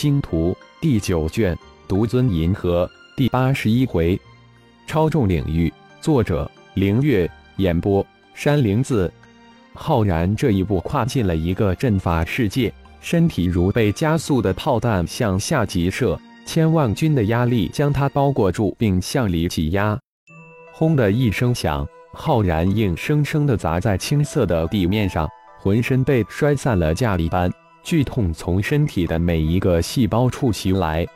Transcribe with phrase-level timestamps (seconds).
[0.00, 4.16] 星图第九卷独尊银河第八十一回，
[4.86, 9.12] 超重领域，作者凌月，演播山灵子。
[9.74, 19.98] 浩然这一步跨进了一个阵法世界，身体如被加速的炮弹向下急射，千万钧的压力将他包裹住，并向里挤压。
[20.72, 25.28] 轰的一声响，浩然硬生生的砸在青色的地面上，
[25.58, 27.50] 浑身被摔散了架一般。
[27.88, 31.06] 剧痛从身体的每一个细胞处袭来，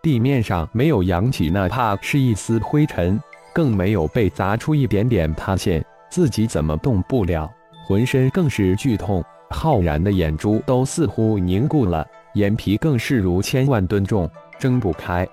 [0.00, 3.20] 地面上没有扬起哪怕是一丝灰尘，
[3.52, 7.50] 更没有被砸出一点点塌陷，自己怎么动不了？
[7.84, 15.26] 浑身更是剧痛，浩然的眼珠都似乎凝固了，眼皮更是如千万吨重，睁不开。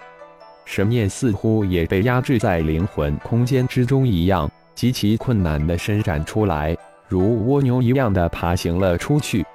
[0.65, 6.75] 神念似乎也被压制在灵魂空间之中一样，极其困难地伸展出来，
[7.07, 9.45] 如蜗牛一样的爬行了出去。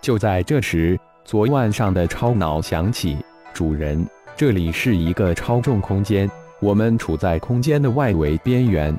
[0.00, 3.16] 就在这时，左腕上的超脑响起
[3.52, 8.96] ：“主人，这里是一个超重空间，我们处在空间的外围边缘。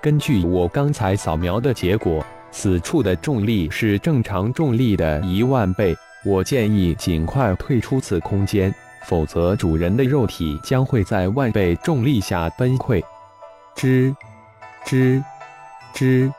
[0.00, 5.94] 根据我刚才扫描的结果，此处的重力是正常重力的一万倍。
[6.24, 8.74] 我建议尽快退出此空间，
[9.04, 13.02] 否则主人的肉体将会在万倍重力下崩溃。”
[13.76, 14.14] 吱，
[14.86, 15.22] 吱，
[15.94, 16.32] 吱。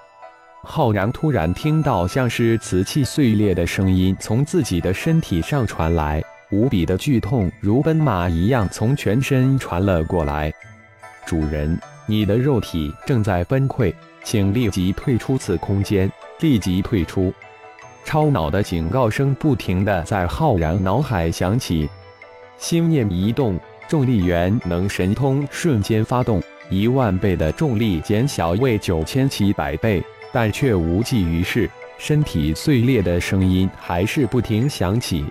[0.65, 10.51] 浩然突然听到像是瓷器碎裂的声音从自己的身体上传来，无比的剧痛如奔马一样从全身传了过来。
[11.25, 17.33] 主人，你的肉体正在崩溃，请立即退出此空间，立即退出！
[18.05, 21.89] 超脑的警告声不停的在浩然脑海响起，
[22.57, 30.01] 心念一动，重力元能神通瞬间发动，一万倍的重力减小为九千七百倍。
[30.33, 35.23] 但却无济于事，身体碎裂的声音还是不停响起。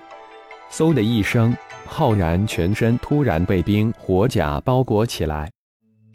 [0.71, 5.51] 嗖的一声，浩然全身突然被冰火甲包裹起来。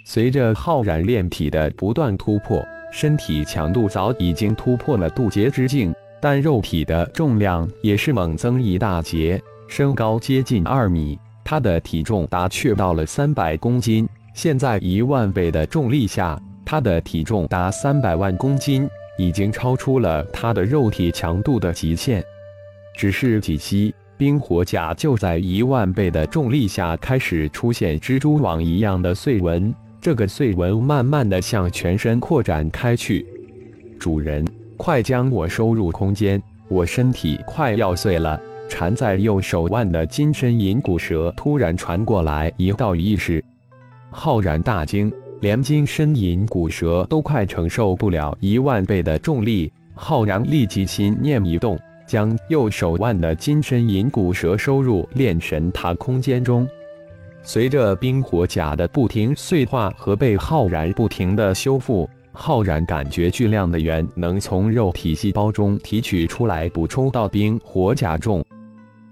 [0.06, 9.40] 随着浩然炼体的不断突破，身体强度早已经突破了渡劫之境，但肉体的重量也是猛增一大截。
[9.68, 14.08] 身高接近二米，他的体重达却到了三百公斤。
[14.34, 16.40] 现在一万倍的重力下。
[16.70, 22.22] 他的体重达三百万公斤，已经超出了他的肉体强度的极限。
[22.94, 29.74] 只是几息，冰火甲就在一万倍的重力下开始出现蜘蛛网一样的碎纹。
[30.02, 33.26] 这个碎纹慢慢的向全身扩展开去。
[33.98, 34.46] 主人，
[34.76, 38.38] 快将我收入空间，我身体快要碎了。
[38.68, 43.42] 缠在右手腕的金身银骨蛇突然传过来一道意识，
[44.12, 45.10] 浩然大惊。
[45.40, 51.78] 连金身银骨蛇都快承受不了一万倍的重力，浩然立即心念一动，
[52.08, 56.68] 将右手腕的金身银骨蛇收入炼神塔空间中。
[57.44, 68.44] 随着冰火甲的不停碎化和被浩然不停的修复，浩然感觉巨量的元能从肉体细胞中提取出来，补充到冰火甲中。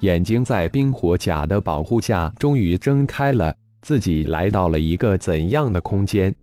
[0.02, 3.56] 眼睛在冰火甲的保护下，终于睁开了。
[3.85, 6.34] 自己来到了一个怎样的空间？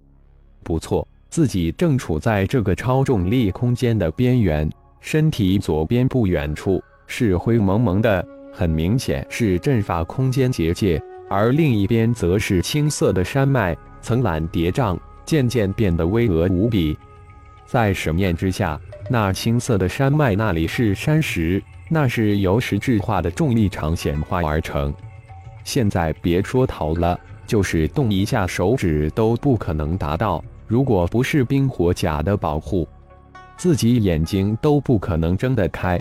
[0.62, 4.70] 不错，自己正处在这个超重力空间的边缘。
[5.00, 16.96] 身体左边不远处是灰蒙蒙的，很明显是阵法空间结界，而另一边则是青色的山脉，层峦叠嶂，渐渐变得巍峨无比。
[17.66, 18.80] 在神面之下，
[19.10, 24.94] 那青色的山脉那里是山石，那是由石质化的重力场显化而成。
[25.64, 27.18] 现在别说逃了。
[27.52, 30.42] 就是动一下手指都不可能达到。
[30.66, 32.88] 如果不是冰火甲的保护，
[33.58, 36.00] 自己眼睛都不可能睁得开。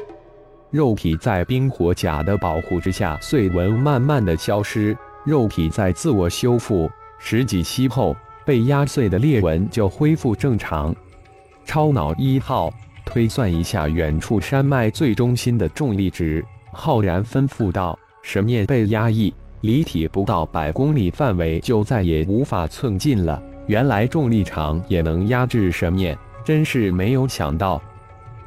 [0.70, 6.90] 肉体在冰火甲的保护之下，碎纹慢慢的消失，肉体在自我修复。
[7.20, 10.96] 十几息后，被压碎的裂纹就恢复正常。
[11.66, 12.72] 超脑一号，
[13.06, 16.42] 推算一下远处山脉最中心的重力值。
[16.72, 23.42] 浩然吩咐道：“神念被压抑。”离体不到百公里范围就再也无法寸进了。
[23.68, 27.82] 原来重力场也能压制神念，真是没有想到。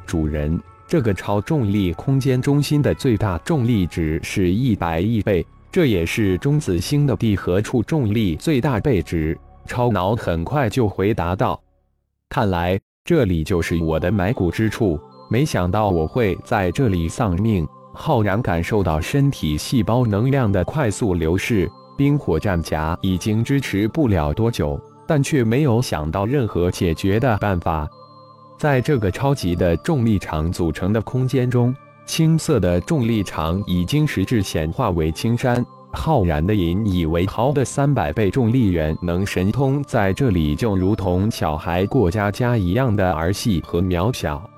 [0.05, 9.37] 主人，这个超重力空间中心的最大重力值是一百亿倍，这也是中子星的地核处重力最大倍值。
[9.65, 11.59] 超脑很快就回答道
[12.29, 27.87] ：“看来这里就是我的埋骨之处，没想到我会在这里丧命。”浩然感受到身体细胞能量的快速流逝，冰火战甲已经支持不了多久，但却没有想到任何解决的办法。
[28.57, 31.75] 在这个超级的重力场组成的空间中，
[32.05, 35.65] 青色的重力场已经实质显化为青山。
[35.91, 44.49] 浩然的引以为豪的三百倍重力源能神通，在这里就如同小孩过家家一样的儿戏和渺小。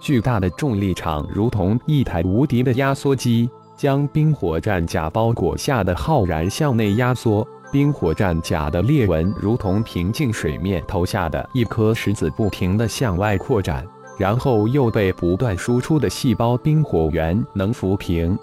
[0.00, 7.46] 巨大的重力场如同一台无敌的压缩机，将冰火战甲包裹下的浩然向内压缩。
[7.70, 13.84] 冰火战甲的裂纹如同平静水面投下的一颗石子，不停地向外扩展，
[14.18, 18.38] 然后又被不断输出的细胞冰火源能抚平。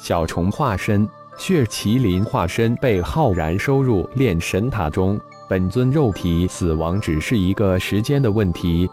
[0.00, 1.08] 小虫化身。
[1.38, 5.16] 血麒麟化身被浩然收入炼神塔中，
[5.48, 8.90] 本尊肉体死亡只是一个时间的问题。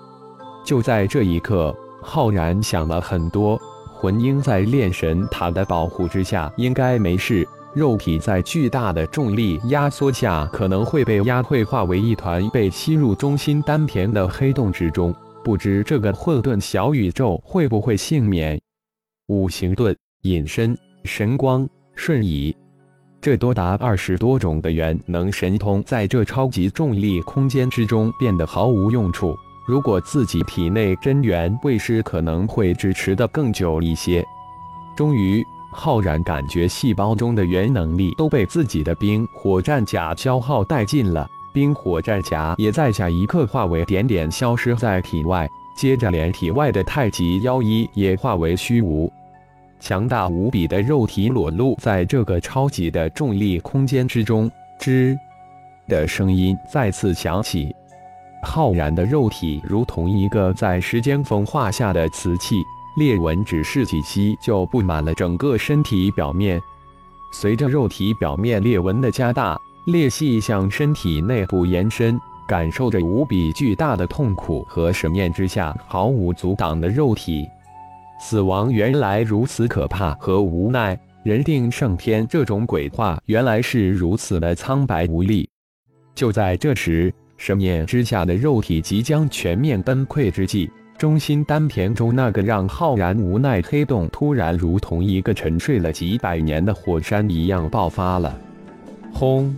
[0.64, 1.76] 就在这一刻，
[2.06, 3.60] 浩然想了很多。
[3.98, 15.14] 魂婴在炼神塔的保护之下应该没事，肉体在巨大的重力压缩下可能会被压会化为一团被吸入中心丹田的黑洞之中，
[15.44, 18.62] 不知这个混沌小宇宙会不会幸免？
[19.28, 21.68] 五行盾隐身神光。
[21.98, 22.54] 瞬移，
[23.22, 29.34] 这多达二十多种的元能神通，在这超级重力空间之中变得毫无用处。
[29.66, 34.24] 如果自己体内真元未失，可能会支持的更久一些。
[34.96, 49.12] 终于，浩然感觉细胞中的元能力都被自己的冰火战甲消耗殆尽了，冰火战甲也在下一刻化为点点消失在体外，接着连体外的太极腰衣也化为虚无。
[49.80, 55.18] 强大无比的肉体裸露在这个超级的重力空间之中，吱
[55.88, 57.76] 的声音再次响起。
[58.46, 62.64] 浩然的肉体如同一个在时间风化下的瓷器，
[62.96, 66.62] 裂纹只是几息就布满了整个身体表面。
[67.34, 77.46] 随着肉体表面裂纹的加大，裂隙向身体内部延伸，感受着无比巨大的痛苦和神念之下毫无阻挡的肉体。
[78.22, 85.50] 死亡原来如此可怕和无奈，人定胜天这种鬼话原来是如此的苍白无力。
[86.14, 98.38] 就在这时，神念之下的肉体即将全面崩溃之际，中心丹田中那个让浩然无奈黑洞突然如同一个沉睡了几百年的火山一样爆发了。
[99.14, 99.56] 轰！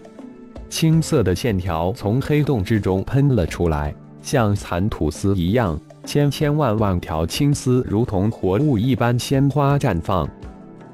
[0.70, 5.80] 青色的线条从黑洞之中喷了出来，像蚕吐丝一样。
[6.04, 10.28] 千千万万条青丝如同活物一般鲜花绽放，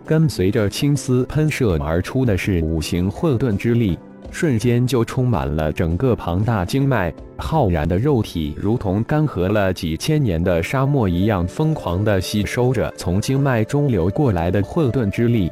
[0.06, 3.98] 跟随着青丝喷射而出的是五行混沌之力，
[4.34, 7.14] 瞬间就充满了整个庞大经脉。
[7.38, 15.52] 浩然的肉体如同干涸了几千年的沙漠一样，疯狂地吸收着从经脉中流过来的混沌之力。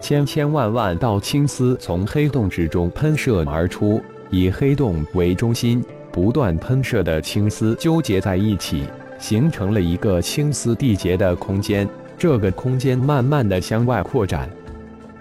[0.00, 4.00] 千千万万道青丝从黑洞之中喷射而出，
[4.30, 5.84] 以黑洞为中心。
[6.10, 8.84] 不断喷射的青丝纠结在一起，
[9.18, 11.86] 形成了一个青丝缔结的空间。
[12.16, 14.48] 这个空间慢慢的向外扩展。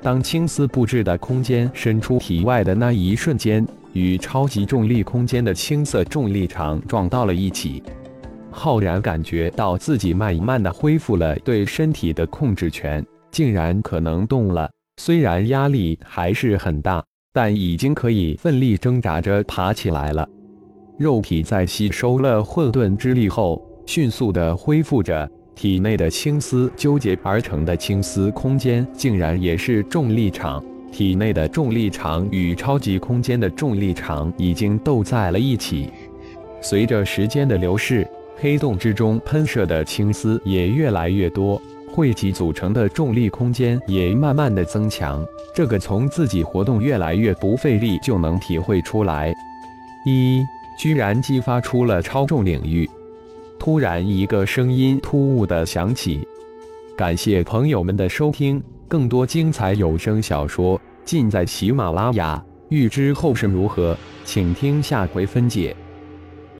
[0.07, 7.83] 当青丝布置的空间伸出体外的那一瞬间，与超级重力空间的青色重力场撞到了一起。
[8.49, 14.71] 浩然感觉到自己慢慢的恢复了对身体的控制权，竟然可能动了。
[14.95, 20.25] 虽然压力还是很大，但已经可以奋力挣扎着爬起来了。
[20.97, 25.29] 肉体在吸收了混沌之力后，迅速的恢复着。
[25.57, 30.63] 体内的青丝纠结而成的青丝空间，竟然也是重力场。
[30.91, 35.89] 体内的重力场与超级空间的重力场已经斗在了一起。
[36.61, 41.59] 随着时间的流逝，黑洞之中喷射的青丝也越来越多，
[41.91, 45.25] 汇集组成的重力空间也慢慢的增强。
[45.55, 49.33] 这个从自己活动越来越不费力就能体会出来。
[50.05, 50.43] 一。
[50.77, 52.87] 居然激发出了超重领域！
[53.59, 56.27] 突然，一个声音突兀的响起。
[56.95, 62.43] 感谢朋友们的收听，更多精彩有声小说尽在喜马拉雅。
[62.69, 65.75] 欲知后事如何，请听下回分解。